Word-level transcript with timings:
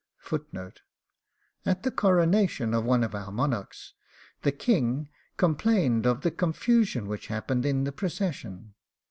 At 1.63 1.83
the 1.83 1.91
coronation 1.91 2.73
of 2.73 2.83
one 2.83 3.03
of 3.03 3.13
our 3.13 3.31
monarchs 3.31 3.93
the 4.41 4.51
King 4.51 5.09
complained 5.37 6.07
of 6.07 6.21
the 6.21 6.31
confusion 6.31 7.05
which 7.07 7.27
happened 7.27 7.67
in 7.67 7.83
the 7.83 7.91
procession. 7.91 8.73